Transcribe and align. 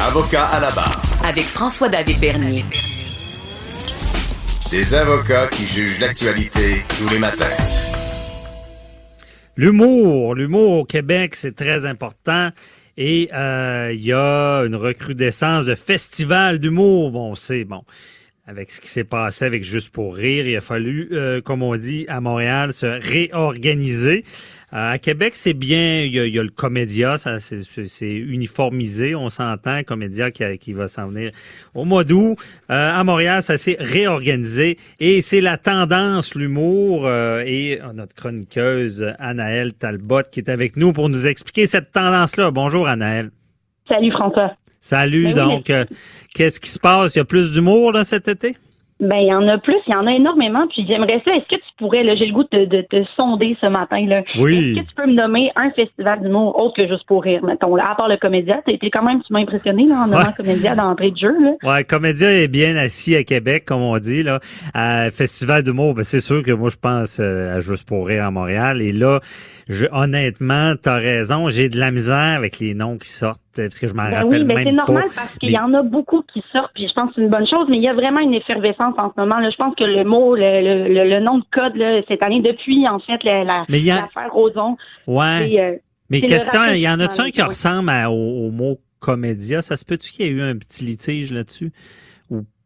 Avocat 0.00 0.46
à 0.46 0.60
la 0.60 0.70
barre. 0.70 1.02
Avec 1.22 1.44
François-David 1.44 2.18
Bernier. 2.18 2.64
Des 4.70 4.94
avocats 4.94 5.46
qui 5.48 5.66
jugent 5.66 6.00
l'actualité 6.00 6.82
tous 6.96 7.06
les 7.10 7.18
matins. 7.18 7.44
L'humour, 9.58 10.34
l'humour 10.34 10.78
au 10.78 10.84
Québec, 10.84 11.34
c'est 11.34 11.54
très 11.54 11.84
important. 11.84 12.48
Et 12.96 13.28
euh, 13.34 13.92
il 13.94 14.02
y 14.02 14.14
a 14.14 14.60
une 14.60 14.74
recrudescence 14.74 15.66
de 15.66 15.74
festivals 15.74 16.58
d'humour. 16.60 17.10
Bon, 17.10 17.34
c'est 17.34 17.64
bon. 17.64 17.82
Avec 18.46 18.70
ce 18.70 18.80
qui 18.80 18.88
s'est 18.88 19.04
passé 19.04 19.46
avec 19.46 19.64
Juste 19.64 19.90
pour 19.90 20.14
rire, 20.14 20.46
il 20.46 20.56
a 20.56 20.60
fallu, 20.60 21.08
euh, 21.12 21.40
comme 21.40 21.62
on 21.62 21.76
dit 21.76 22.04
à 22.08 22.20
Montréal, 22.20 22.74
se 22.74 22.84
réorganiser. 22.86 24.22
Euh, 24.74 24.92
à 24.92 24.98
Québec, 24.98 25.34
c'est 25.36 25.54
bien, 25.54 26.02
il 26.02 26.12
y, 26.12 26.38
a, 26.38 26.42
le 26.42 26.48
Comédia, 26.48 27.16
ça 27.16 27.38
c'est 27.38 28.06
uniformisé, 28.06 29.14
on 29.14 29.28
s'entend, 29.28 29.82
Comédia 29.84 30.32
qui, 30.32 30.42
qui 30.58 30.72
va 30.72 30.88
s'en 30.88 31.06
venir 31.06 31.30
au 31.74 31.84
mois 31.84 32.02
d'août. 32.02 32.36
Euh, 32.70 32.92
à 32.92 33.04
Montréal, 33.04 33.42
ça 33.42 33.56
s'est 33.56 33.76
réorganisé 33.78 34.76
et 34.98 35.22
c'est 35.22 35.40
la 35.40 35.58
tendance, 35.58 36.34
l'humour 36.34 37.06
euh, 37.06 37.44
et 37.46 37.78
notre 37.94 38.14
chroniqueuse 38.14 39.14
Anaëlle 39.20 39.74
Talbot 39.74 40.22
qui 40.30 40.40
est 40.40 40.50
avec 40.50 40.76
nous 40.76 40.92
pour 40.92 41.08
nous 41.08 41.28
expliquer 41.28 41.66
cette 41.66 41.92
tendance-là. 41.92 42.50
Bonjour 42.50 42.88
Anaëlle. 42.88 43.30
Salut 43.86 44.10
François. 44.10 44.56
Salut, 44.84 45.32
ben 45.32 45.46
donc, 45.46 45.72
qu'est-ce 46.34 46.60
qui 46.60 46.68
se 46.68 46.78
passe? 46.78 47.14
Il 47.14 47.18
y 47.18 47.22
a 47.22 47.24
plus 47.24 47.54
d'humour 47.54 47.90
là 47.90 48.04
cet 48.04 48.28
été? 48.28 48.54
Ben, 49.00 49.16
il 49.16 49.28
y 49.28 49.34
en 49.34 49.48
a 49.48 49.56
plus, 49.56 49.78
il 49.86 49.92
y 49.92 49.94
en 49.94 50.06
a 50.06 50.12
énormément. 50.12 50.66
Puis 50.68 50.84
j'aimerais 50.86 51.22
ça, 51.24 51.34
est-ce 51.34 51.48
que 51.48 51.56
tu 51.56 51.70
pourrais, 51.78 52.04
là, 52.04 52.14
j'ai 52.16 52.26
le 52.26 52.34
goût 52.34 52.44
de, 52.44 52.82
te 52.82 53.02
sonder 53.16 53.56
ce 53.62 53.66
matin, 53.66 54.04
là. 54.06 54.20
Oui. 54.36 54.72
Est-ce 54.76 54.82
que 54.82 54.88
tu 54.90 54.94
peux 54.94 55.06
me 55.06 55.14
nommer 55.14 55.50
un 55.56 55.70
festival 55.70 56.20
d'humour 56.20 56.54
autre 56.58 56.76
que 56.76 56.86
juste 56.86 57.06
pour 57.06 57.22
rire, 57.22 57.42
mettons, 57.42 57.74
là, 57.74 57.92
à 57.92 57.94
part 57.94 58.08
le 58.08 58.18
comédia? 58.18 58.60
T'as 58.66 58.72
été 58.72 58.90
quand 58.90 59.02
même, 59.02 59.22
tu 59.22 59.32
m'as 59.32 59.40
impressionné, 59.40 59.86
là, 59.86 60.04
en 60.04 60.06
nommant 60.06 60.32
comédia 60.36 60.74
d'entrée 60.74 61.12
de 61.12 61.16
jeu, 61.16 61.34
là. 61.40 61.52
Ouais, 61.62 61.84
comédia 61.84 62.30
est 62.30 62.48
bien 62.48 62.76
assis 62.76 63.16
à 63.16 63.24
Québec, 63.24 63.64
comme 63.64 63.80
on 63.80 63.98
dit, 63.98 64.22
là. 64.22 64.40
À 64.74 65.10
festival 65.10 65.62
d'humour, 65.62 65.94
ben, 65.94 66.02
c'est 66.02 66.20
sûr 66.20 66.42
que 66.42 66.52
moi, 66.52 66.68
je 66.68 66.76
pense 66.76 67.20
euh, 67.20 67.56
à 67.56 67.60
juste 67.60 67.88
pour 67.88 68.06
rire 68.06 68.26
à 68.26 68.30
Montréal. 68.30 68.82
Et 68.82 68.92
là, 68.92 69.20
je, 69.66 69.86
honnêtement, 69.92 70.74
t'as 70.80 70.98
raison, 70.98 71.48
j'ai 71.48 71.70
de 71.70 71.78
la 71.78 71.90
misère 71.90 72.36
avec 72.36 72.58
les 72.58 72.74
noms 72.74 72.98
qui 72.98 73.08
sortent 73.08 73.40
parce 73.56 73.78
que 73.78 73.88
je 73.88 73.94
m'en 73.94 74.04
ben 74.04 74.22
rappelle 74.22 74.42
oui, 74.42 74.54
ben 74.54 74.64
c'est 74.64 74.72
normal 74.72 75.04
parce 75.14 75.38
qu'il 75.38 75.50
y 75.50 75.58
en 75.58 75.72
a 75.74 75.82
beaucoup 75.82 76.22
qui 76.32 76.42
sortent, 76.52 76.72
puis 76.74 76.88
je 76.88 76.92
pense 76.94 77.10
que 77.10 77.16
c'est 77.16 77.22
une 77.22 77.30
bonne 77.30 77.46
chose, 77.46 77.66
mais 77.68 77.76
il 77.76 77.82
y 77.82 77.88
a 77.88 77.94
vraiment 77.94 78.20
une 78.20 78.34
effervescence 78.34 78.94
en 78.98 79.12
ce 79.14 79.20
moment. 79.20 79.38
Là. 79.38 79.50
Je 79.50 79.56
pense 79.56 79.74
que 79.74 79.84
le 79.84 80.04
mot, 80.04 80.34
le, 80.34 80.88
le, 80.88 81.08
le 81.08 81.20
nom 81.20 81.38
de 81.38 81.44
code 81.52 81.76
là, 81.76 82.00
cette 82.08 82.22
année, 82.22 82.40
depuis 82.40 82.86
en 82.88 82.98
fait 82.98 83.22
la, 83.24 83.44
la, 83.44 83.64
l'affaire 83.68 84.32
Roson. 84.32 84.76
Ouais. 85.06 85.58
Euh, 85.60 85.76
mais 86.10 86.20
question, 86.20 86.60
il 86.72 86.80
y 86.80 86.88
en 86.88 87.00
a-tu 87.00 87.20
un 87.20 87.30
qui 87.30 87.42
ressemble 87.42 87.90
au, 88.08 88.50
mot 88.50 88.78
comédia? 89.00 89.62
Ça 89.62 89.76
se 89.76 89.84
peut-tu 89.84 90.12
qu'il 90.12 90.26
y 90.26 90.28
ait 90.28 90.32
eu 90.32 90.42
un 90.42 90.56
petit 90.56 90.84
litige 90.84 91.32
là-dessus? 91.32 91.72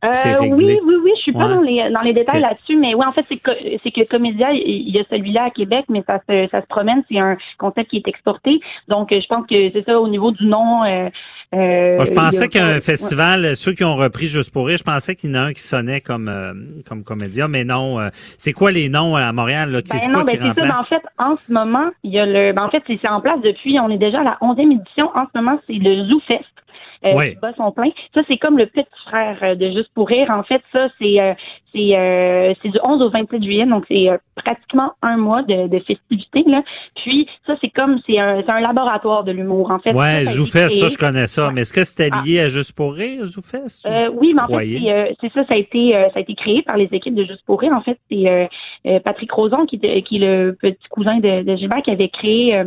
Euh, 0.04 0.08
oui, 0.42 0.78
oui, 0.84 0.94
oui, 1.02 1.10
je 1.16 1.22
suis 1.22 1.32
pas 1.32 1.48
dans 1.48 1.60
les 1.60 1.90
dans 1.90 2.02
les 2.02 2.12
détails 2.12 2.40
là-dessus, 2.40 2.76
mais 2.76 2.94
oui, 2.94 3.04
en 3.04 3.10
fait, 3.10 3.24
c'est 3.28 3.36
que 3.36 3.50
c'est 3.82 3.90
que 3.90 4.08
Comédia, 4.08 4.52
il 4.52 4.94
y 4.94 5.00
a 5.00 5.02
celui-là 5.10 5.46
à 5.46 5.50
Québec, 5.50 5.86
mais 5.88 6.04
ça 6.06 6.20
se 6.28 6.46
ça 6.52 6.60
se 6.60 6.66
promène, 6.68 7.02
c'est 7.10 7.18
un 7.18 7.36
concept 7.58 7.90
qui 7.90 7.96
est 7.96 8.06
exporté. 8.06 8.60
Donc, 8.86 9.08
je 9.10 9.26
pense 9.26 9.44
que 9.48 9.70
c'est 9.72 9.84
ça 9.84 9.98
au 9.98 10.06
niveau 10.06 10.30
du 10.30 10.46
nom. 10.46 10.84
Euh, 10.84 11.08
euh 11.52 12.04
je 12.04 12.12
pensais 12.12 12.46
qu'un 12.46 12.80
festival, 12.80 13.56
ceux 13.56 13.72
qui 13.72 13.82
ont 13.82 13.96
repris 13.96 14.26
juste 14.28 14.52
pour 14.52 14.68
rire, 14.68 14.78
je 14.78 14.84
pensais 14.84 15.16
qu'il 15.16 15.30
y 15.30 15.32
en 15.32 15.40
a 15.40 15.42
un 15.46 15.52
qui 15.52 15.62
sonnait 15.62 16.00
comme 16.00 16.28
euh, 16.28 16.52
comme 16.86 17.02
Comédia, 17.02 17.48
mais 17.48 17.64
non. 17.64 17.98
c'est 18.12 18.52
quoi 18.52 18.70
les 18.70 18.88
noms 18.88 19.16
à 19.16 19.32
Montréal 19.32 19.72
là, 19.72 19.80
ben 19.82 20.12
non, 20.12 20.22
ben 20.22 20.36
c'est 20.38 20.38
ça. 20.38 20.52
Ben, 20.54 20.74
en 20.78 20.84
fait, 20.84 21.02
en 21.18 21.36
ce 21.36 21.52
moment, 21.52 21.90
il 22.04 22.12
y 22.12 22.20
a 22.20 22.26
le. 22.26 22.52
Ben 22.52 22.62
en 22.62 22.70
fait, 22.70 22.84
c'est 22.86 23.08
en 23.08 23.20
place 23.20 23.40
depuis. 23.40 23.80
On 23.80 23.90
est 23.90 23.98
déjà 23.98 24.20
à 24.20 24.24
la 24.24 24.38
11e 24.42 24.80
édition. 24.80 25.10
En 25.16 25.24
ce 25.24 25.36
moment, 25.36 25.58
c'est 25.66 25.72
le 25.74 26.04
ZooFest 26.04 26.57
euh, 27.04 27.12
oui. 27.14 27.36
son 27.56 27.70
plein. 27.72 27.90
Ça, 28.14 28.22
c'est 28.26 28.38
comme 28.38 28.58
le 28.58 28.66
petit 28.66 28.86
frère 29.06 29.38
euh, 29.42 29.54
de 29.54 29.70
Juste 29.70 29.90
pour 29.94 30.08
rire. 30.08 30.28
En 30.30 30.42
fait, 30.42 30.62
ça, 30.72 30.88
c'est 30.98 31.20
euh, 31.20 31.34
c'est 31.72 31.96
euh, 31.96 32.54
c'est 32.62 32.70
du 32.70 32.78
11 32.82 33.02
au 33.02 33.10
27 33.10 33.42
juillet, 33.42 33.66
donc 33.66 33.84
c'est 33.88 34.08
pratiquement 34.34 34.92
un 35.02 35.16
mois 35.16 35.42
de, 35.42 35.68
de 35.68 35.78
festivités. 35.80 36.42
Là. 36.46 36.62
Puis 36.96 37.28
ça, 37.46 37.54
c'est 37.60 37.68
comme 37.68 38.00
c'est 38.06 38.18
un, 38.18 38.42
un 38.46 38.60
laboratoire 38.60 39.24
de 39.24 39.32
l'humour. 39.32 39.70
En 39.70 39.78
fait, 39.78 39.92
ouais, 39.92 40.24
Zoufest, 40.24 40.78
ça, 40.78 40.88
je 40.88 40.96
connais 40.96 41.26
ça. 41.26 41.50
Mais 41.52 41.60
est-ce 41.60 41.72
que 41.72 41.84
c'était 41.84 42.10
ah. 42.12 42.22
lié 42.24 42.40
à 42.40 42.48
Juste 42.48 42.74
pour 42.74 42.94
rire, 42.94 43.24
Zoufest? 43.26 43.86
Euh, 43.86 44.10
oui, 44.14 44.32
mais 44.34 44.42
en 44.42 44.58
fait, 44.58 45.16
c'est 45.20 45.32
ça, 45.32 45.46
ça 45.46 45.54
a 45.54 45.56
été 45.56 45.92
ça 45.92 46.18
a 46.18 46.20
été 46.20 46.34
créé 46.34 46.62
par 46.62 46.76
les 46.76 46.88
équipes 46.92 47.14
de 47.14 47.24
Juste 47.24 47.44
pour 47.44 47.60
rire. 47.60 47.72
En 47.72 47.82
fait, 47.82 47.98
c'est 48.10 49.00
Patrick 49.04 49.30
Roson 49.30 49.66
qui, 49.66 49.78
qui 49.78 50.16
est 50.16 50.18
le 50.18 50.56
petit 50.60 50.88
cousin 50.90 51.18
de, 51.18 51.42
de 51.42 51.56
Gilbert 51.56 51.82
qui 51.82 51.90
avait 51.90 52.08
créé 52.08 52.64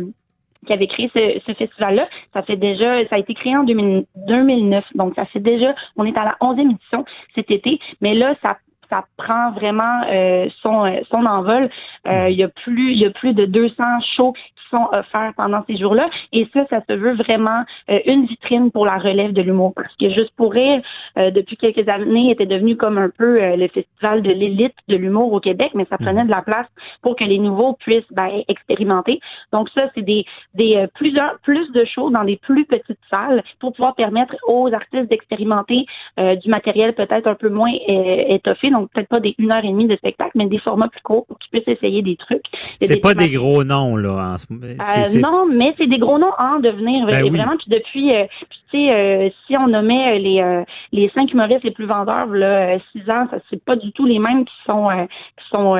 qui 0.66 0.72
avait 0.72 0.86
créé 0.86 1.10
ce, 1.14 1.40
ce 1.46 1.52
festival-là. 1.54 2.08
Ça 2.32 2.42
fait 2.42 2.56
déjà, 2.56 3.06
ça 3.08 3.16
a 3.16 3.18
été 3.18 3.34
créé 3.34 3.56
en 3.56 3.64
2009, 3.64 4.84
donc 4.94 5.14
ça 5.14 5.26
fait 5.26 5.40
déjà, 5.40 5.74
on 5.96 6.04
est 6.04 6.16
à 6.16 6.24
la 6.24 6.36
11e 6.40 6.72
édition 6.72 7.04
cet 7.34 7.50
été, 7.50 7.78
mais 8.00 8.14
là, 8.14 8.34
ça 8.42 8.56
ça 8.92 9.06
prend 9.16 9.52
vraiment 9.52 10.02
euh, 10.10 10.48
son 10.60 10.84
euh, 10.84 11.00
son 11.10 11.24
envol. 11.24 11.70
Euh, 12.06 12.28
il 12.28 12.36
y 12.36 12.42
a 12.42 12.48
plus 12.48 12.92
il 12.92 12.98
y 12.98 13.06
a 13.06 13.10
plus 13.10 13.32
de 13.34 13.44
200 13.46 13.74
shows 14.16 14.32
qui 14.32 14.68
sont 14.70 14.88
offerts 14.92 15.32
pendant 15.36 15.62
ces 15.66 15.76
jours-là 15.76 16.08
et 16.32 16.48
ça 16.52 16.66
ça 16.70 16.80
se 16.88 16.94
veut 16.94 17.14
vraiment 17.14 17.62
une 18.06 18.24
vitrine 18.24 18.70
pour 18.70 18.86
la 18.86 18.96
relève 18.96 19.32
de 19.32 19.42
l'humour 19.42 19.72
parce 19.76 19.94
que 19.96 20.08
juste 20.08 20.32
pour 20.36 20.52
rire 20.52 20.80
depuis 21.16 21.56
quelques 21.56 21.86
années 21.88 22.30
était 22.30 22.46
devenu 22.46 22.76
comme 22.76 22.96
un 22.96 23.10
peu 23.10 23.54
le 23.54 23.68
festival 23.68 24.22
de 24.22 24.30
l'élite 24.30 24.74
de 24.88 24.96
l'humour 24.96 25.32
au 25.32 25.40
Québec 25.40 25.72
mais 25.74 25.84
ça 25.90 25.98
prenait 25.98 26.22
mhm. 26.22 26.28
de 26.28 26.30
la 26.30 26.42
place 26.42 26.66
pour 27.02 27.16
que 27.16 27.24
les 27.24 27.38
nouveaux 27.38 27.74
puissent 27.74 28.10
ben, 28.12 28.42
expérimenter. 28.48 29.20
Donc 29.52 29.68
ça 29.70 29.90
c'est 29.94 30.02
des 30.02 30.24
des 30.54 30.86
plusieurs 30.94 31.38
plus 31.42 31.70
de 31.72 31.84
shows 31.84 32.08
dans 32.08 32.24
des 32.24 32.36
plus 32.36 32.64
petites 32.64 32.98
salles 33.10 33.42
pour 33.60 33.74
pouvoir 33.74 33.94
permettre 33.94 34.34
aux 34.48 34.72
artistes 34.72 35.08
d'expérimenter 35.10 35.84
du 36.16 36.48
matériel 36.48 36.94
peut-être 36.94 37.26
un 37.26 37.34
peu 37.34 37.50
moins 37.50 37.72
étoffé 37.88 38.70
donc 38.70 38.90
peut-être 38.92 39.08
pas 39.08 39.20
des 39.20 39.34
une 39.38 39.52
heure 39.52 39.64
et 39.64 39.68
demie 39.68 39.86
de 39.86 39.96
spectacle, 39.96 40.32
mais 40.34 40.46
des 40.46 40.58
formats 40.58 40.88
plus 40.88 41.02
courts 41.02 41.26
pour 41.26 41.38
qu'ils 41.38 41.50
puissent 41.50 41.76
essayer 41.76 41.91
des 42.00 42.16
trucs. 42.16 42.44
C'est 42.80 43.00
pas 43.00 43.12
des 43.12 43.30
gros 43.30 43.64
noms, 43.64 43.96
là. 43.96 44.32
En 44.34 44.38
ce... 44.38 44.46
Euh, 44.50 45.20
non, 45.20 45.46
mais 45.46 45.74
c'est 45.76 45.86
des 45.86 45.98
gros 45.98 46.18
noms 46.18 46.32
en 46.38 46.58
devenir. 46.60 47.06
Ben 47.06 47.28
vraiment, 47.28 47.56
puis 47.58 47.68
depuis, 47.68 48.14
euh, 48.14 48.24
tu 48.70 48.78
sais, 48.78 48.90
euh, 48.90 49.28
si 49.46 49.56
on 49.56 49.68
nommait 49.68 50.18
les 50.18 50.64
les 50.92 51.10
cinq 51.10 51.32
humoristes 51.32 51.64
les 51.64 51.72
plus 51.72 51.86
vendeurs, 51.86 52.26
là, 52.26 52.78
six 52.92 53.02
ans, 53.10 53.26
ça 53.30 53.38
c'est 53.50 53.62
pas 53.62 53.76
du 53.76 53.92
tout 53.92 54.06
les 54.06 54.18
mêmes 54.18 54.44
qui 54.44 54.54
sont 54.64 54.88
qui 55.36 55.48
sont 55.50 55.74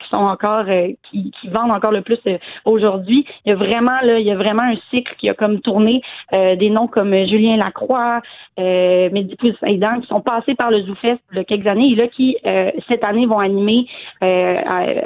qui 0.00 0.08
sont 0.08 0.16
encore 0.16 0.66
qui, 1.10 1.32
qui 1.38 1.48
vendent 1.48 1.72
encore 1.72 1.92
le 1.92 2.02
plus 2.02 2.20
aujourd'hui. 2.64 3.26
Il 3.44 3.50
y 3.50 3.52
a 3.52 3.56
vraiment 3.56 4.00
là, 4.02 4.18
il 4.18 4.26
y 4.26 4.30
a 4.30 4.36
vraiment 4.36 4.62
un 4.62 4.76
cycle 4.90 5.14
qui 5.18 5.28
a 5.28 5.34
comme 5.34 5.60
tourné 5.60 6.00
des 6.32 6.70
noms 6.70 6.86
comme 6.86 7.12
Julien 7.26 7.56
Lacroix, 7.56 8.20
euh, 8.60 9.10
Mehdi 9.10 9.36
qui 9.36 9.54
sont 10.08 10.20
passés 10.20 10.54
par 10.54 10.70
le 10.70 10.82
ZooFest 10.82 11.18
il 11.32 11.38
y 11.38 11.40
a 11.40 11.44
quelques 11.44 11.66
années 11.66 11.92
et 11.92 11.94
là 11.94 12.08
qui 12.08 12.36
euh, 12.46 12.70
cette 12.88 13.04
année 13.04 13.26
vont 13.26 13.38
animer 13.38 13.86
euh, 14.22 14.56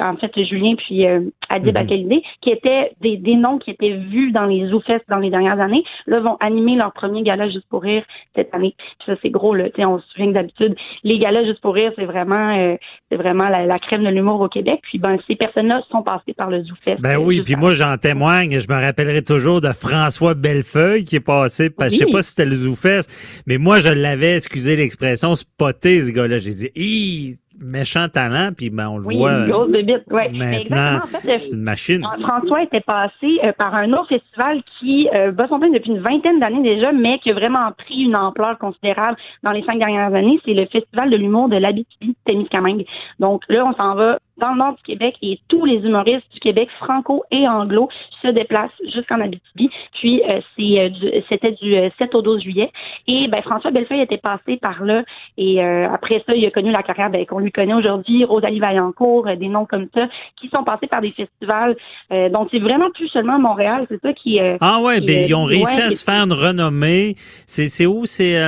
en 0.01 0.17
fait 0.17 0.33
Julien 0.45 0.75
puis 0.77 1.07
euh, 1.07 1.21
Adib 1.49 1.77
mm 1.77 2.21
qui 2.41 2.51
étaient 2.51 2.93
des, 3.01 3.17
des 3.17 3.37
noms 3.37 3.59
qui 3.59 3.71
étaient 3.71 3.93
vus 3.93 4.33
dans 4.33 4.45
les 4.45 4.69
ZooFest 4.69 5.03
dans 5.09 5.19
les 5.19 5.31
dernières 5.31 5.61
années, 5.61 5.85
là 6.07 6.21
vont 6.21 6.37
animer 6.41 6.77
leur 6.77 6.93
premier 6.93 7.23
gala 7.23 7.49
juste 7.49 7.67
pour 7.69 7.83
rire 7.83 8.05
cette 8.35 8.55
année. 8.55 8.75
Puis 8.79 9.07
ça 9.07 9.15
c'est 9.23 9.31
gros 9.31 9.55
là, 9.55 9.67
on 9.79 9.99
se 9.99 10.07
souvient 10.09 10.29
que 10.29 10.35
d'habitude 10.35 10.77
les 11.03 11.19
galas 11.19 11.45
juste 11.45 11.61
pour 11.61 11.75
rire 11.75 11.93
c'est 11.97 12.05
vraiment 12.05 12.77
c'est 13.11 13.17
vraiment 13.17 13.49
la, 13.49 13.79
crème 13.79 14.05
de 14.05 14.09
l'humour 14.09 14.41
au 14.41 14.49
Québec. 14.49 14.81
Puis 14.83 14.99
ben 14.99 15.17
ces 15.27 15.37
personnes-là 15.37 15.83
sont 15.91 16.03
passées 16.03 16.35
par 16.37 16.51
le 16.51 16.63
ZooFest. 16.65 17.01
Ben 17.01 17.17
oui, 17.19 17.43
puis 17.43 17.57
moi 17.57 17.75
j'en 17.75 17.97
témoigne, 17.97 18.59
je 18.59 18.69
me 18.69 18.81
rappellerai 18.81 19.23
toujours 19.23 19.61
de 19.61 19.73
François 19.73 20.35
Bellefeuille 20.35 21.05
qui 21.05 21.17
est 21.17 21.21
passé, 21.25 21.71
parce 21.71 21.93
je 21.93 21.99
sais 21.99 22.07
pas 22.11 22.23
si 22.23 22.31
c'était 22.31 22.47
le 22.47 22.57
ZooFest, 22.57 23.44
mais 23.47 23.59
moi 23.59 23.81
je 23.81 23.89
l'avais, 23.89 24.37
excusez 24.37 24.77
l'expression, 24.77 25.35
spoté 25.35 26.03
ce 26.03 26.13
gars-là. 26.13 26.39
J'ai 26.39 26.55
dit, 26.55 27.39
méchant 27.61 28.09
talent, 28.09 28.51
puis 28.57 28.71
ben, 28.71 28.89
on 28.89 28.99
le 28.99 29.07
oui, 29.07 29.17
voit. 29.17 29.33
Une 29.33 29.51
grosse 29.51 29.71
bébite, 29.71 30.03
ouais. 30.11 30.29
Maintenant, 30.31 31.01
c'est 31.23 31.51
une 31.51 31.63
machine. 31.63 32.03
François 32.21 32.63
était 32.63 32.81
passé 32.81 33.39
euh, 33.43 33.53
par 33.53 33.75
un 33.75 33.93
autre 33.93 34.09
festival 34.09 34.63
qui 34.79 35.09
euh, 35.15 35.31
bat 35.33 35.47
son 35.49 35.59
plein 35.59 35.71
depuis 35.71 35.91
une 35.91 36.01
vingtaine 36.01 36.41
d'années 36.41 36.63
déjà, 36.63 36.93
mais 36.93 37.19
qui 37.21 37.31
a 37.31 37.35
vraiment 37.35 37.71
pris 37.73 38.03
une 38.03 38.17
ampleur 38.17 38.59
considérable 38.59 39.17
dans 39.43 39.53
les 39.53 39.63
cinq 39.65 39.79
dernières 39.79 40.15
années. 40.15 40.41
C'est 40.45 40.55
le 40.55 40.67
Festival 40.67 41.11
de 41.11 41.17
l'humour 41.17 41.49
de 41.49 41.57
l'Abitibi-Témiscamingue. 41.57 42.85
Donc 43.21 43.43
là, 43.49 43.65
on 43.67 43.75
s'en 43.75 43.95
va 43.95 44.19
dans 44.39 44.53
le 44.53 44.59
nord 44.59 44.75
du 44.75 44.83
Québec 44.83 45.17
et 45.23 45.39
tous 45.49 45.65
les 45.65 45.77
humoristes 45.77 46.27
du 46.33 46.41
Québec, 46.41 46.69
franco 46.79 47.25
et 47.31 47.49
anglo, 47.49 47.89
se 48.23 48.29
déplacent 48.29 48.71
jusqu'en 48.93 49.21
Abitibi. 49.21 49.71
Puis 49.95 50.23
euh, 50.29 50.41
c'est 50.57 50.81
euh, 50.81 51.21
c'était 51.29 51.53
du 51.53 51.75
7 51.99 52.15
au 52.15 52.23
12 52.23 52.43
juillet. 52.43 52.71
Et 53.07 53.29
ben 53.29 53.43
François 53.43 53.71
Bellefeuille 53.71 54.01
était 54.01 54.19
passé 54.19 54.57
par 54.57 54.83
là. 54.85 55.03
Et 55.37 55.63
après 55.63 56.23
ça, 56.27 56.35
il 56.35 56.45
a 56.47 56.51
connu 56.51 56.71
la 56.71 56.83
carrière 56.83 57.11
ben, 57.11 57.25
qu'on 57.27 57.39
lui 57.39 57.53
connaît 57.53 57.75
aujourd'hui, 57.75 58.25
Rosalie 58.25 58.61
Vaillancourt, 58.61 59.29
des 59.37 59.49
noms 59.49 59.67
comme 59.67 59.89
ça, 59.95 60.09
qui 60.41 60.49
sont 60.49 60.65
passés 60.65 60.87
par 60.87 61.01
des 61.01 61.13
festivals. 61.13 61.77
donc 62.11 62.49
c'est 62.51 62.59
vraiment 62.59 62.91
plus 62.91 63.09
seulement 63.09 63.39
Montréal, 63.39 63.87
c'est 63.89 64.01
ça 64.01 64.13
qui. 64.13 64.39
ah 64.61 64.81
ouais, 64.81 65.01
ben 65.01 65.27
ils 65.29 65.35
ont 65.35 65.45
réussi 65.45 65.81
à 65.81 65.91
se 65.91 66.05
faire 66.05 66.25
une 66.25 66.33
renommée. 66.33 67.15
C'est 67.47 67.69
c'est 67.69 67.87
où? 67.87 68.07
C'est 68.07 68.41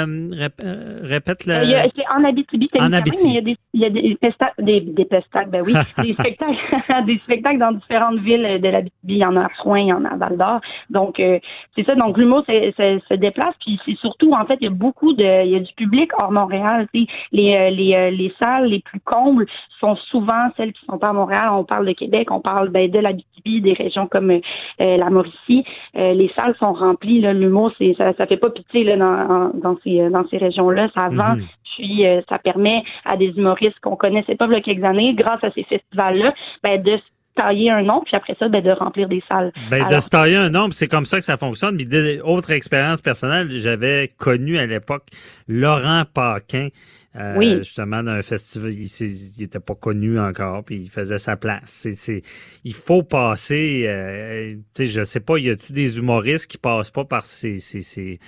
répète 1.02 1.46
le. 1.46 1.88
c'est 1.94 2.08
en 2.10 2.24
Abitibi. 2.24 2.68
En 2.78 2.92
Abitibi. 2.92 3.28
Il 3.28 3.34
y 3.34 3.38
a 3.38 3.42
des 3.42 3.56
il 3.76 3.82
y 3.82 3.84
a 3.84 3.90
des, 3.90 4.16
des, 4.58 4.80
des, 4.80 5.08
ben 5.48 5.62
oui, 5.66 5.74
des 6.02 6.14
spectacles, 6.14 7.04
des 7.06 7.18
spectacles 7.18 7.58
dans 7.58 7.72
différentes 7.72 8.18
villes 8.18 8.60
de 8.60 8.68
la 8.68 8.80
Il 9.04 9.16
y 9.16 9.24
en 9.24 9.36
a 9.36 9.44
à 9.44 9.50
Rouen, 9.62 9.76
il 9.76 9.88
y 9.88 9.92
en 9.92 10.04
a 10.04 10.10
à 10.10 10.16
Val 10.16 10.36
d'Or. 10.36 10.60
Donc 10.90 11.20
euh, 11.20 11.38
c'est 11.74 11.84
ça. 11.84 11.94
Donc 11.94 12.18
l'humour 12.18 12.44
se 12.46 13.14
déplace. 13.14 13.54
Puis 13.60 13.80
c'est 13.84 13.96
surtout 13.98 14.32
en 14.32 14.44
fait 14.46 14.58
il 14.60 14.64
y 14.64 14.68
a 14.68 14.70
beaucoup 14.70 15.12
de, 15.12 15.44
il 15.44 15.50
y 15.50 15.56
a 15.56 15.60
du 15.60 15.72
public 15.74 16.10
hors 16.18 16.32
Montréal. 16.32 16.88
Les 16.94 17.06
les 17.32 18.10
les 18.10 18.34
salles 18.38 18.66
les 18.66 18.80
plus 18.80 19.00
combles 19.00 19.46
sont 19.80 19.96
souvent 20.10 20.48
celles 20.56 20.72
qui 20.72 20.84
sont 20.86 20.98
pas 20.98 21.10
à 21.10 21.12
Montréal. 21.12 21.48
On 21.52 21.64
parle 21.64 21.86
de 21.86 21.92
Québec, 21.92 22.30
on 22.30 22.40
parle 22.40 22.70
ben, 22.70 22.90
de 22.90 22.98
la 22.98 23.12
BTB, 23.12 23.62
des 23.62 23.74
régions 23.74 24.06
comme 24.06 24.40
la 24.78 25.10
Mauricie. 25.10 25.64
les 25.94 26.30
salles 26.34 26.54
sont 26.58 26.72
remplies. 26.72 27.20
L'humour 27.20 27.72
ça, 27.98 28.12
ça 28.14 28.26
fait 28.26 28.36
pas 28.36 28.50
pitié 28.50 28.84
là 28.84 28.96
dans 28.96 29.50
dans 29.54 29.76
ces 29.82 30.08
dans 30.10 30.26
ces 30.28 30.38
régions 30.38 30.70
là. 30.70 30.88
Ça 30.94 31.08
vend. 31.08 31.36
Puis 31.76 32.06
euh, 32.06 32.22
ça 32.28 32.38
permet 32.38 32.82
à 33.04 33.16
des 33.16 33.28
humoristes 33.28 33.78
qu'on 33.80 33.96
connaissait 33.96 34.34
pas 34.34 34.46
il 34.46 34.52
y 34.52 34.56
a 34.56 34.60
quelques 34.60 34.84
années, 34.84 35.14
grâce 35.14 35.42
à 35.44 35.50
ces 35.52 35.64
festivals-là, 35.64 36.34
ben, 36.62 36.82
de 36.82 36.98
tailler 37.36 37.70
un 37.70 37.82
nom, 37.82 38.00
puis 38.04 38.16
après 38.16 38.34
ça, 38.38 38.48
ben, 38.48 38.62
de 38.62 38.70
remplir 38.70 39.08
des 39.08 39.22
salles. 39.28 39.52
Ben, 39.70 39.86
de 39.86 40.00
se 40.00 40.08
tailler 40.08 40.36
un 40.36 40.50
nom, 40.50 40.70
c'est 40.70 40.88
comme 40.88 41.04
ça 41.04 41.18
que 41.18 41.24
ça 41.24 41.36
fonctionne. 41.36 41.76
Puis, 41.76 42.20
autre 42.22 42.50
expérience 42.50 43.02
personnelle, 43.02 43.48
j'avais 43.50 44.10
connu 44.16 44.58
à 44.58 44.66
l'époque 44.66 45.04
Laurent 45.46 46.04
Paquin, 46.12 46.68
euh, 47.16 47.58
justement, 47.58 48.02
dans 48.02 48.12
un 48.12 48.22
festival. 48.22 48.72
Il, 48.72 49.42
était 49.42 49.60
pas 49.60 49.74
connu 49.74 50.18
encore, 50.18 50.64
puis 50.64 50.76
il 50.76 50.90
faisait 50.90 51.18
sa 51.18 51.36
place. 51.36 51.86
C'est, 51.92 52.22
il 52.64 52.74
faut 52.74 53.02
passer, 53.02 53.84
euh, 53.86 54.54
tu 54.74 54.86
sais, 54.86 54.86
je 54.86 55.04
sais 55.04 55.20
pas, 55.20 55.36
y 55.36 55.50
a-tu 55.50 55.72
des 55.72 55.98
humoristes 55.98 56.46
qui 56.46 56.58
passent 56.58 56.90
pas 56.90 57.04
par 57.04 57.24
ces, 57.24 57.58
ces, 57.58 57.82
ces 57.82 58.18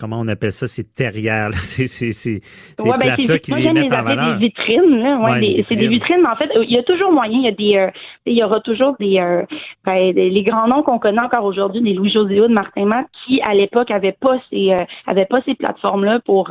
comment 0.00 0.18
on 0.18 0.28
appelle 0.28 0.52
ça, 0.52 0.66
ces 0.66 0.84
terrières, 0.84 1.52
ces, 1.54 1.86
ces, 1.86 2.12
ces, 2.12 2.40
ouais, 2.82 2.90
ben, 2.92 2.98
places-là 2.98 3.38
qui 3.38 3.52
les 3.52 3.72
mettent 3.72 3.92
en 3.92 4.02
valeur. 4.02 4.38
Des 4.38 4.46
vitrines, 4.46 4.98
là, 5.02 5.18
ouais, 5.18 5.64
c'est 5.66 5.76
des 5.76 5.88
vitrines. 5.88 6.26
En 6.26 6.36
fait, 6.36 6.50
il 6.62 6.70
y 6.70 6.78
a 6.78 6.82
toujours 6.82 7.12
moyen, 7.12 7.38
il 7.38 7.44
y 7.44 7.48
a 7.48 7.52
des, 7.52 7.76
euh, 7.76 7.90
il 8.26 8.36
y 8.36 8.42
aura 8.42 8.60
toujours 8.60 8.96
euh, 9.00 9.42
ben, 9.84 10.12
des, 10.12 10.30
les 10.30 10.42
grands 10.42 10.68
noms 10.68 10.82
qu'on 10.82 10.98
connaît 10.98 11.20
encore 11.20 11.44
aujourd'hui, 11.44 11.82
des 11.82 11.92
Louis 11.92 12.10
José 12.10 12.36
de 12.36 12.46
Martin 12.48 12.86
Matt, 12.86 13.06
qui 13.24 13.40
à 13.42 13.54
l'époque 13.54 13.90
avaient 13.90 14.16
pas 14.18 14.38
ces, 14.50 14.72
euh, 14.72 14.84
avaient 15.06 15.26
pas 15.26 15.42
ces 15.44 15.54
plateformes-là 15.54 16.20
pour 16.24 16.50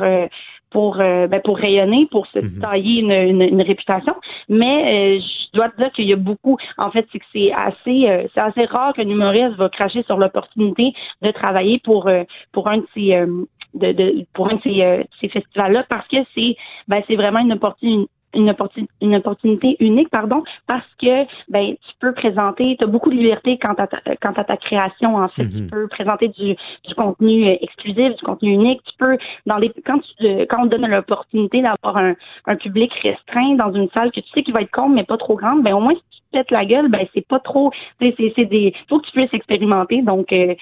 pour 0.70 0.96
ben, 0.96 1.40
pour 1.42 1.56
rayonner, 1.56 2.06
pour 2.10 2.26
se 2.28 2.38
mhm. 2.38 2.60
tailler 2.60 3.00
une, 3.00 3.42
une, 3.42 3.62
réputation. 3.62 4.14
Mais 4.48 5.18
je 5.18 5.56
dois 5.56 5.68
te 5.68 5.76
dire 5.76 5.92
qu'il 5.92 6.08
y 6.08 6.12
a 6.12 6.16
beaucoup. 6.16 6.56
En 6.78 6.90
fait, 6.90 7.06
c'est 7.12 7.18
que 7.18 7.24
c'est 7.32 7.52
assez 7.52 8.28
c'est 8.34 8.40
assez 8.40 8.64
rare 8.64 8.92
qu'un 8.94 9.08
humoriste 9.08 9.56
va 9.56 9.68
cracher 9.68 10.02
sur 10.04 10.16
l'opportunité 10.16 10.92
de 11.22 11.30
travailler 11.30 11.80
pour 11.84 12.08
pour 12.52 12.68
un 12.68 12.78
de 12.78 12.86
ses 12.94 13.26
de, 13.74 13.92
de 13.92 14.26
pour 14.32 14.50
un 14.50 14.56
de 14.56 14.60
ces, 14.62 14.82
euh, 14.82 15.02
ces 15.20 15.28
festivals-là 15.28 15.84
parce 15.88 16.06
que 16.08 16.16
c'est 16.34 16.56
ben 16.88 17.02
c'est 17.06 17.16
vraiment 17.16 17.40
une 17.40 17.52
opportunité 17.52 18.10
une 18.34 18.50
opportunité, 18.50 18.92
une 19.00 19.16
opportunité 19.16 19.76
unique, 19.80 20.08
pardon, 20.08 20.42
parce 20.66 20.86
que 21.00 21.24
ben 21.48 21.74
tu 21.74 21.92
peux 22.00 22.12
présenter, 22.12 22.76
tu 22.78 22.84
as 22.84 22.86
beaucoup 22.86 23.10
de 23.10 23.16
liberté 23.16 23.58
quant 23.58 23.74
à 23.74 23.86
ta, 23.86 23.98
quant 24.20 24.32
à 24.32 24.44
ta 24.44 24.56
création 24.56 25.16
en 25.16 25.28
fait. 25.28 25.46
Tu 25.46 25.62
mhm. 25.62 25.70
peux 25.70 25.88
présenter 25.88 26.28
du, 26.28 26.54
du 26.86 26.94
contenu 26.94 27.48
euh, 27.48 27.56
exclusif, 27.60 28.14
du 28.16 28.22
contenu 28.24 28.52
unique. 28.52 28.82
Tu 28.84 28.96
peux 28.98 29.18
dans 29.46 29.56
les 29.56 29.72
quand 29.84 29.98
tu 29.98 30.26
euh, 30.26 30.46
quand 30.48 30.62
on 30.62 30.68
te 30.68 30.76
donne 30.76 30.86
l'opportunité 30.86 31.62
d'avoir 31.62 31.96
un, 31.96 32.14
un 32.46 32.56
public 32.56 32.92
restreint 33.02 33.54
dans 33.56 33.72
une 33.72 33.88
salle 33.90 34.12
que 34.12 34.20
tu 34.20 34.28
sais 34.30 34.42
qui 34.42 34.52
va 34.52 34.62
être 34.62 34.70
con 34.70 34.88
mais 34.88 35.04
pas 35.04 35.16
trop 35.16 35.36
grande, 35.36 35.62
ben 35.62 35.74
au 35.74 35.80
moins 35.80 35.94
si 35.94 36.02
tu 36.10 36.19
pètes 36.32 36.50
la 36.50 36.64
gueule, 36.64 36.88
ben 36.88 37.06
c'est 37.14 37.26
pas 37.26 37.40
trop, 37.40 37.70
c'est 38.00 38.14
c'est 38.18 38.44
des 38.44 38.74
faut 38.88 39.00
que 39.00 39.06
tu 39.06 39.12
puisses 39.12 39.34
expérimenter. 39.34 40.02
Donc 40.02 40.32
euh, 40.32 40.54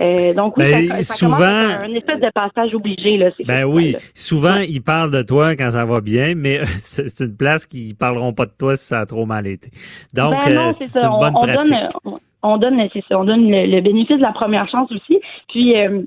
euh, 0.00 0.34
donc 0.34 0.56
oui, 0.56 0.64
ben, 0.88 1.02
ça, 1.02 1.14
souvent, 1.14 1.38
un 1.42 1.94
espèce 1.94 2.20
de 2.20 2.30
passage 2.30 2.74
obligé 2.74 3.16
là. 3.16 3.30
Ben 3.46 3.64
oui, 3.64 3.96
souvent 4.14 4.56
ils 4.56 4.82
parlent 4.82 5.10
de 5.10 5.22
toi 5.22 5.56
quand 5.56 5.70
ça 5.70 5.84
va 5.84 6.00
bien, 6.00 6.34
mais 6.34 6.64
c'est 6.78 7.24
une 7.24 7.36
place 7.36 7.66
qui 7.66 7.94
parleront 7.94 8.32
pas 8.32 8.46
de 8.46 8.52
toi 8.58 8.76
si 8.76 8.86
ça 8.86 9.00
a 9.00 9.06
trop 9.06 9.26
mal 9.26 9.46
été. 9.46 9.70
Donc 10.12 10.34
ben 10.44 10.56
euh, 10.56 10.72
c'est 10.72 10.96
une 10.98 11.18
bonne 11.18 11.32
pratique. 11.32 11.72
Donne, 11.72 12.18
on 12.42 12.58
donne, 12.58 12.88
c'est 12.92 13.04
ça, 13.08 13.18
on 13.18 13.24
donne 13.24 13.50
le, 13.50 13.80
bénéfice 13.80 14.16
de 14.16 14.22
la 14.22 14.32
première 14.32 14.68
chance 14.68 14.90
aussi. 14.92 15.20
Puis 15.48 15.76
euh, 15.76 16.02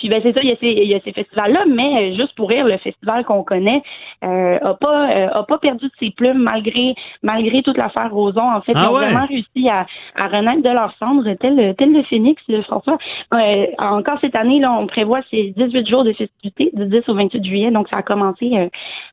puis 0.00 0.08
ben 0.08 0.20
c'est 0.22 0.32
ça, 0.32 0.40
il 0.42 0.48
y 0.48 0.52
a 0.52 0.56
ces, 0.56 0.66
il 0.66 0.88
y 0.88 0.94
a 0.94 1.00
ces 1.04 1.12
festivals-là, 1.12 1.66
mais 1.68 2.10
euh, 2.10 2.16
juste 2.16 2.34
pour 2.34 2.48
rire, 2.48 2.66
le 2.66 2.78
festival 2.78 3.22
qu'on 3.26 3.44
connaît 3.44 3.82
euh, 4.24 4.58
a 4.62 4.74
pas 4.74 5.10
euh, 5.10 5.28
a 5.30 5.42
pas 5.42 5.58
perdu 5.58 5.86
de 5.86 5.92
ses 6.00 6.10
plumes 6.10 6.38
malgré 6.38 6.94
malgré 7.22 7.62
toute 7.62 7.76
l'affaire 7.76 8.10
Roson. 8.10 8.40
En 8.40 8.62
fait, 8.62 8.72
ah 8.74 8.84
ils 8.84 8.88
ont 8.88 8.92
vraiment 8.92 9.26
réussi 9.26 9.68
à, 9.68 9.86
à 10.16 10.28
renaître 10.28 10.62
de 10.62 10.70
leur 10.70 10.94
cendre, 10.98 11.30
tel 11.34 11.74
tel 11.76 11.92
le 11.92 12.02
phénix, 12.04 12.42
François. 12.62 12.96
Euh, 13.34 13.66
encore 13.78 14.18
cette 14.22 14.36
année, 14.36 14.58
là, 14.58 14.72
on 14.72 14.86
prévoit 14.86 15.20
ces 15.30 15.52
18 15.54 15.86
jours 15.86 16.04
de 16.04 16.14
festivités, 16.14 16.70
du 16.72 16.86
10 16.86 17.08
au 17.08 17.14
28 17.14 17.44
juillet, 17.44 17.70
donc 17.70 17.88
ça 17.90 17.98
a 17.98 18.02
commencé 18.02 18.70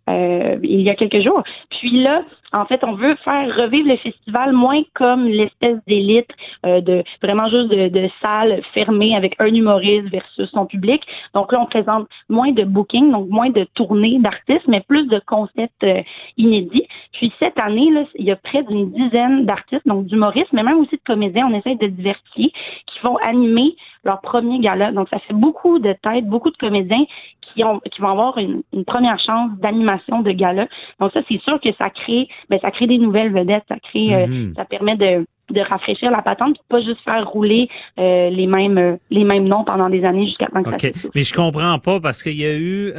euh, 0.10 0.58
il 0.64 0.82
y 0.82 0.90
a 0.90 0.96
quelques 0.96 1.22
jours. 1.22 1.44
Puis 1.70 2.02
là, 2.02 2.24
en 2.54 2.66
fait, 2.66 2.84
on 2.84 2.94
veut 2.94 3.16
faire 3.24 3.56
revivre 3.56 3.90
le 3.90 3.98
festival 3.98 4.54
moins 4.54 4.82
comme 4.94 5.26
l'espèce 5.26 5.78
d'élite 5.88 6.30
euh, 6.66 6.82
de 6.82 7.04
vraiment 7.22 7.50
juste 7.50 7.70
de, 7.70 7.90
de 7.90 8.10
salles 8.22 8.62
fermées 8.74 9.16
avec 9.16 9.36
un 9.40 9.48
humoriste 9.48 10.10
versus 10.10 10.50
son 10.52 10.66
public. 10.66 11.02
Donc 11.34 11.52
là, 11.52 11.60
on 11.62 11.66
présente 11.66 12.08
moins 12.30 12.52
de 12.52 12.64
booking, 12.64 13.12
donc 13.12 13.28
moins 13.30 13.50
de 13.50 13.66
tournées 13.76 14.20
d'artistes, 14.20 14.68
mais 14.68 14.82
plus 14.82 15.08
de 15.08 15.22
concepts 15.26 15.84
euh, 15.84 16.02
inédits. 16.38 16.88
Puis 17.14 17.34
cette 17.40 17.60
année, 17.60 17.92
là, 17.92 18.04
il 18.16 18.26
y 18.26 18.32
a 18.32 18.36
près 18.38 18.64
d'une 18.64 18.92
dizaine 18.92 19.46
d'artistes, 19.46 19.88
donc 19.88 20.06
d'humoristes, 20.06 20.54
mais 20.54 20.64
même 20.64 20.80
aussi 20.80 20.96
de 20.96 21.02
comédiens. 21.06 21.48
On 21.52 21.54
essaie 21.54 21.76
de 21.76 21.88
diversifier, 21.88 22.52
qui 22.86 23.00
vont 23.04 23.18
animer 23.18 23.76
leur 24.04 24.22
premier 24.22 24.60
gala. 24.60 24.92
Donc 24.92 25.10
ça 25.10 25.20
fait 25.20 25.34
beaucoup 25.34 25.80
de 25.80 25.94
têtes, 25.94 26.26
beaucoup 26.26 26.50
de 26.50 26.58
comédiens 26.58 27.06
qui, 27.42 27.64
ont, 27.64 27.80
qui 27.80 28.02
vont 28.02 28.10
avoir 28.10 28.38
une, 28.38 28.64
première 28.86 29.20
chance 29.20 29.52
d'animation 29.60 30.22
de 30.22 30.32
gala. 30.32 30.68
Donc 31.00 31.12
ça, 31.12 31.22
c'est 31.28 31.42
sûr 31.42 31.60
que 31.60 31.70
ça 31.74 31.90
crée, 31.90 32.28
ben, 32.50 32.60
ça 32.62 32.72
crée 32.72 32.88
des 32.88 32.98
nouvelles 32.98 33.34
vedettes, 33.34 33.64
ça 33.68 33.76
crée, 33.80 34.14
euh, 34.14 34.28
mhm. 34.28 34.54
ça 34.56 34.66
permet 34.66 34.96
de 34.96 35.26
de 35.50 35.62
rafraîchir 35.62 36.12
la 36.12 36.22
patente, 36.22 36.58
pas 36.68 36.82
juste 36.82 37.00
faire 37.06 37.26
rouler 37.26 37.70
euh, 38.00 38.30
les 38.30 38.48
mêmes 38.48 38.78
euh, 38.78 38.98
les 39.10 39.24
mêmes 39.24 39.48
noms 39.48 39.64
pendant 39.64 39.90
des 39.90 40.04
années 40.04 40.26
jusqu'à 40.26 40.48
temps 40.48 40.62
que 40.62 40.78
ça 40.78 41.10
Mais 41.16 41.24
je 41.24 41.34
comprends 41.34 41.80
pas 41.80 42.02
parce 42.02 42.22
qu'il 42.22 42.36
y 42.36 42.46
a 42.46 42.54
eu 42.54 42.92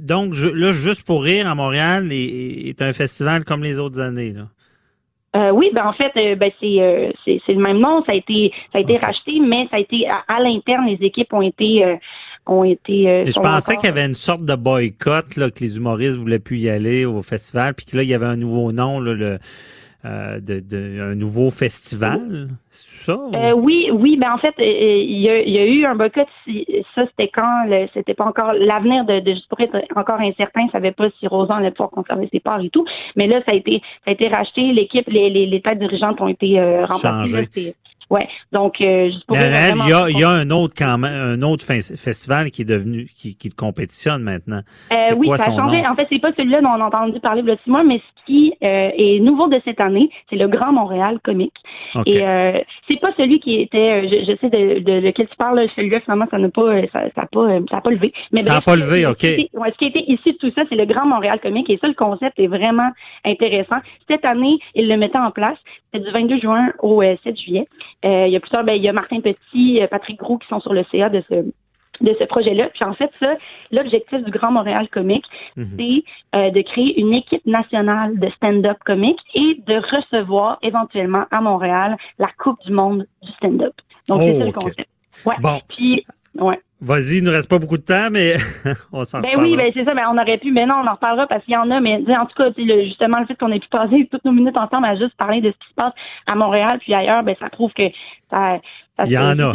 donc 0.00 0.34
là 0.34 0.70
juste 0.70 1.06
pour 1.06 1.22
rire 1.22 1.46
à 1.48 1.54
Montréal 1.54 2.12
est, 2.12 2.68
est, 2.68 2.82
un 2.82 2.92
festival 2.92 3.44
comme 3.44 3.62
les 3.62 3.78
autres 3.78 4.00
années 4.00 4.34
là. 4.34 5.52
oui, 5.52 5.70
ben 5.72 5.86
en 5.86 5.94
fait, 5.94 6.12
ben 6.36 6.50
c'est 6.60 7.14
c'est 7.24 7.54
le 7.54 7.62
même 7.62 7.78
nom. 7.78 8.04
Ça 8.04 8.12
a 8.12 8.16
été 8.16 8.52
ça 8.70 8.76
a 8.76 8.82
été 8.82 8.98
racheté, 8.98 9.40
mais 9.40 9.66
ça 9.70 9.76
a 9.76 9.80
été 9.80 10.06
à 10.06 10.40
l'interne, 10.40 10.86
les 10.86 11.06
équipes 11.06 11.32
ont 11.32 11.40
été 11.40 11.98
ont 12.46 12.64
été. 12.64 13.08
Euh, 13.08 13.24
je 13.26 13.40
pensais 13.40 13.76
qu'il 13.76 13.88
y 13.88 13.92
avait 13.92 14.06
une 14.06 14.14
sorte 14.14 14.44
de 14.44 14.54
boycott, 14.54 15.36
là, 15.36 15.50
que 15.50 15.60
les 15.60 15.76
humoristes 15.76 16.16
voulaient 16.16 16.38
plus 16.38 16.58
y 16.58 16.68
aller 16.68 17.04
au 17.04 17.22
festival, 17.22 17.74
puis 17.74 17.86
que 17.86 17.96
là, 17.96 18.02
il 18.02 18.08
y 18.08 18.14
avait 18.14 18.26
un 18.26 18.36
nouveau 18.36 18.72
nom, 18.72 19.00
là, 19.00 19.14
le. 19.14 19.38
Euh, 20.04 20.40
de, 20.40 20.58
de, 20.58 21.00
un 21.00 21.14
nouveau 21.14 21.52
festival, 21.52 22.48
c'est 22.70 23.04
ça? 23.04 23.20
Euh, 23.34 23.52
oui, 23.52 23.88
oui, 23.92 24.16
ben 24.16 24.32
en 24.32 24.38
fait, 24.38 24.52
euh, 24.58 24.64
il 24.64 25.20
y, 25.20 25.28
a, 25.28 25.40
il 25.40 25.52
y 25.52 25.58
a 25.58 25.64
eu 25.64 25.84
un 25.84 25.94
boycott. 25.94 26.26
Ça, 26.96 27.06
c'était 27.06 27.28
quand 27.28 27.68
c'était 27.94 28.14
pas 28.14 28.24
encore 28.24 28.52
l'avenir 28.52 29.04
de, 29.04 29.20
de 29.20 29.30
juste 29.30 29.48
pour 29.48 29.60
être 29.60 29.76
encore 29.94 30.18
incertain. 30.18 30.66
Savait 30.72 30.90
pas 30.90 31.06
si 31.20 31.28
Rosan 31.28 31.54
allait 31.54 31.70
pouvoir 31.70 31.90
conserver 31.90 32.28
ses 32.32 32.40
parts 32.40 32.60
et 32.64 32.70
tout. 32.70 32.84
Mais 33.14 33.28
là, 33.28 33.42
ça 33.46 33.52
a 33.52 33.54
été, 33.54 33.80
ça 34.04 34.10
a 34.10 34.14
été 34.14 34.26
racheté. 34.26 34.72
L'équipe, 34.72 35.08
les, 35.08 35.30
les, 35.30 35.46
les 35.46 35.60
têtes 35.60 35.78
dirigeantes 35.78 36.20
ont 36.20 36.26
été 36.26 36.60
remplacées. 36.82 37.76
Ouais. 38.10 38.28
Donc, 38.52 38.80
euh, 38.80 39.06
juste 39.06 39.24
pour 39.26 39.36
il, 39.36 39.42
y 39.42 39.92
a, 39.92 40.10
il 40.10 40.18
y 40.18 40.24
a 40.24 40.30
un 40.30 40.50
autre 40.50 40.74
quand 40.76 40.98
même, 40.98 41.12
un 41.12 41.42
autre 41.42 41.64
festival 41.64 42.50
qui 42.50 42.62
est 42.62 42.66
devenu, 42.66 43.06
qui, 43.16 43.36
qui 43.36 43.50
compétitionne 43.50 44.22
maintenant. 44.22 44.60
Euh, 44.92 45.14
oui, 45.16 45.28
ça 45.36 45.44
a 45.44 45.56
changé. 45.56 45.86
En 45.86 45.94
fait, 45.94 46.06
c'est 46.10 46.20
pas 46.20 46.32
celui-là 46.36 46.60
dont 46.60 46.68
on 46.68 46.80
a 46.80 46.86
entendu 46.86 47.20
parler 47.20 47.42
le 47.42 47.56
six 47.64 47.70
mois, 47.70 47.84
mais 47.84 47.98
ce 47.98 48.26
qui 48.26 48.52
euh, 48.62 48.90
est 48.96 49.20
nouveau 49.20 49.48
de 49.48 49.60
cette 49.64 49.80
année, 49.80 50.10
c'est 50.30 50.36
le 50.36 50.48
Grand 50.48 50.72
Montréal 50.72 51.18
Comique. 51.22 51.54
Et 52.06 52.22
euh, 52.22 52.58
c'est 52.88 53.00
pas 53.00 53.12
celui 53.16 53.40
qui 53.40 53.60
était, 53.60 53.78
euh, 53.78 54.08
je, 54.08 54.32
je 54.32 54.36
sais 54.38 54.48
de, 54.48 54.80
de, 54.80 54.92
lequel 55.00 55.28
tu 55.28 55.36
parles, 55.36 55.66
celui-là 55.76 56.00
finalement 56.00 56.26
ça 56.30 56.38
n'a 56.38 56.48
pas, 56.48 56.62
euh, 56.62 56.86
ça, 56.92 57.02
ça, 57.14 57.22
a 57.22 57.26
pas, 57.26 57.58
ça 57.70 57.78
a 57.78 57.80
pas 57.80 57.90
levé. 57.90 58.12
Mais 58.30 58.42
ça 58.42 58.54
n'a 58.54 58.60
pas 58.60 58.76
levé, 58.76 59.06
ok. 59.06 59.20
Ce 59.20 59.78
qui, 59.78 59.84
était 59.86 60.04
ici 60.06 60.32
de 60.32 60.38
tout 60.38 60.52
ça, 60.54 60.62
c'est 60.68 60.76
le 60.76 60.86
Grand 60.86 61.06
Montréal 61.06 61.40
Comique, 61.42 61.68
et 61.70 61.78
ça, 61.78 61.88
le 61.88 61.94
concept 61.94 62.38
est 62.38 62.46
vraiment 62.46 62.90
intéressant. 63.24 63.76
Cette 64.08 64.24
année, 64.24 64.58
ils 64.74 64.88
le 64.88 64.96
mettaient 64.96 65.18
en 65.18 65.30
place. 65.30 65.58
C'est 65.92 66.00
du 66.00 66.10
22 66.10 66.38
juin 66.40 66.72
au 66.80 67.02
7 67.02 67.38
juillet. 67.38 67.66
Il 68.02 68.32
y 68.32 68.36
a 68.36 68.40
plusieurs, 68.40 68.64
ben, 68.64 68.74
il 68.74 68.82
y 68.82 68.88
a 68.88 68.92
Martin 68.92 69.20
Petit, 69.20 69.80
Patrick 69.90 70.18
Gros 70.18 70.38
qui 70.38 70.48
sont 70.48 70.60
sur 70.60 70.72
le 70.72 70.84
CA 70.90 71.08
de 71.08 71.22
ce 71.28 71.44
de 72.00 72.14
ce 72.18 72.24
projet-là. 72.24 72.68
Puis 72.74 72.84
en 72.84 72.94
fait, 72.94 73.10
ça, 73.20 73.34
l'objectif 73.70 74.22
du 74.24 74.30
Grand 74.30 74.50
Montréal 74.50 74.88
Comique, 74.90 75.24
mhm. 75.56 75.66
c'est 75.76 76.04
euh, 76.36 76.50
de 76.50 76.62
créer 76.62 77.00
une 77.00 77.12
équipe 77.12 77.44
nationale 77.46 78.18
de 78.18 78.28
stand-up 78.30 78.78
comique 78.84 79.20
et 79.34 79.54
de 79.66 79.74
recevoir 79.96 80.58
éventuellement 80.62 81.24
à 81.30 81.40
Montréal 81.40 81.96
la 82.18 82.28
Coupe 82.38 82.60
du 82.64 82.72
monde 82.72 83.06
du 83.22 83.32
stand-up. 83.32 83.74
Donc 84.08 84.22
c'est 84.22 84.38
ça 84.38 84.44
le 84.44 84.50
oh, 84.50 84.60
concept. 84.60 84.88
Ouais. 85.26 85.36
Bon. 85.40 85.60
Puis 85.68 86.04
ouais. 86.36 86.58
Vas-y, 86.84 87.18
il 87.18 87.24
ne 87.24 87.30
reste 87.30 87.48
pas 87.48 87.60
beaucoup 87.60 87.78
de 87.78 87.84
temps, 87.84 88.08
mais 88.10 88.34
on 88.92 89.04
s'en 89.04 89.20
Ben 89.20 89.38
oui, 89.38 89.56
ben 89.56 89.70
c'est 89.72 89.84
ça, 89.84 89.94
ben 89.94 90.02
on 90.10 90.18
aurait 90.18 90.38
pu, 90.38 90.50
mais 90.50 90.66
non, 90.66 90.82
on 90.82 90.88
en 90.88 90.94
reparlera 90.94 91.28
parce 91.28 91.44
qu'il 91.44 91.54
y 91.54 91.56
en 91.56 91.70
a, 91.70 91.80
mais 91.80 92.02
en 92.08 92.26
tout 92.26 92.34
cas, 92.36 92.50
justement, 92.56 93.20
le 93.20 93.26
fait 93.26 93.36
qu'on 93.36 93.52
ait 93.52 93.60
pu 93.60 93.68
passer 93.68 94.08
toutes 94.10 94.24
nos 94.24 94.32
minutes 94.32 94.56
ensemble 94.56 94.86
à 94.86 94.96
juste 94.96 95.16
parler 95.16 95.40
de 95.40 95.52
ce 95.52 95.56
qui 95.64 95.68
se 95.70 95.74
passe 95.76 95.92
à 96.26 96.34
Montréal 96.34 96.78
puis 96.80 96.92
ailleurs, 96.92 97.22
ben 97.22 97.36
ça 97.38 97.48
prouve 97.50 97.72
que 97.72 97.84
ça, 98.30 98.58
Parce 98.96 99.08
Il 99.08 99.14
y 99.14 99.18
en 99.18 99.38
a. 99.38 99.52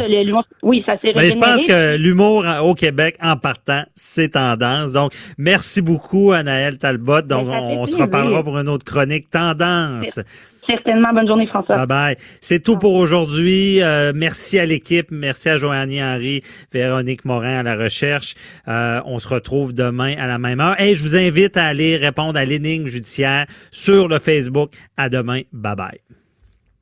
oui, 0.62 0.82
ça 0.84 0.98
s'est 1.00 1.12
Ben, 1.12 1.30
je 1.30 1.38
pense 1.38 1.64
que 1.64 1.96
l'humour 1.96 2.44
au 2.62 2.74
Québec, 2.74 3.16
en 3.22 3.36
partant, 3.36 3.84
c'est 3.94 4.30
tendance. 4.30 4.92
Donc, 4.92 5.12
merci 5.38 5.80
beaucoup, 5.80 6.32
Anaël 6.32 6.76
Talbot. 6.78 7.22
Donc, 7.22 7.48
on, 7.48 7.80
on 7.80 7.86
se 7.86 7.96
reparlera 7.96 8.42
pour 8.42 8.58
une 8.58 8.68
autre 8.68 8.84
chronique 8.84 9.30
tendance. 9.30 10.20
Certainement. 10.68 11.12
Bonne 11.14 11.26
journée, 11.26 11.46
François. 11.46 11.76
Bye 11.76 11.86
bye. 11.86 12.16
C'est 12.40 12.62
tout 12.62 12.76
pour 12.76 12.94
aujourd'hui. 12.94 13.80
Euh, 13.80 14.12
merci 14.14 14.58
à 14.58 14.66
l'équipe. 14.66 15.10
Merci 15.10 15.48
à 15.48 15.56
Joannie 15.56 16.02
Henry, 16.02 16.42
Véronique 16.72 17.24
Morin 17.24 17.60
à 17.60 17.62
la 17.62 17.74
recherche. 17.74 18.34
Euh, 18.68 19.00
on 19.06 19.18
se 19.18 19.28
retrouve 19.28 19.72
demain 19.72 20.14
à 20.18 20.26
la 20.26 20.38
même 20.38 20.60
heure. 20.60 20.78
Et 20.80 20.94
je 20.94 21.02
vous 21.02 21.16
invite 21.16 21.56
à 21.56 21.64
aller 21.64 21.96
répondre 21.96 22.38
à 22.38 22.44
l'énigme 22.44 22.86
judiciaire 22.86 23.46
sur 23.70 24.08
le 24.08 24.18
Facebook. 24.18 24.72
À 24.96 25.08
demain. 25.08 25.40
Bye 25.52 25.76
bye. 25.76 26.17